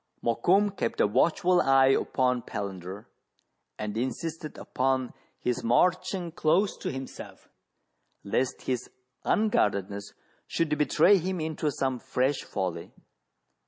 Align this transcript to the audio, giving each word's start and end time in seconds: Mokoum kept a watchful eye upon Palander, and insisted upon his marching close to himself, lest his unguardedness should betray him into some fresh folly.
Mokoum 0.23 0.75
kept 0.75 0.99
a 0.99 1.05
watchful 1.05 1.61
eye 1.61 1.89
upon 1.93 2.41
Palander, 2.41 3.05
and 3.77 3.95
insisted 3.95 4.57
upon 4.57 5.13
his 5.37 5.63
marching 5.63 6.31
close 6.31 6.75
to 6.75 6.91
himself, 6.91 7.47
lest 8.23 8.63
his 8.63 8.89
unguardedness 9.25 10.15
should 10.47 10.75
betray 10.75 11.19
him 11.19 11.39
into 11.39 11.69
some 11.69 11.99
fresh 11.99 12.41
folly. 12.43 12.91